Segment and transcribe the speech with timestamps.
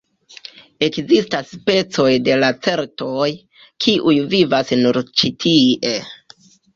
[0.85, 3.27] Ekzistas specoj de lacertoj,
[3.85, 5.93] kiuj vivas nur ĉi tie.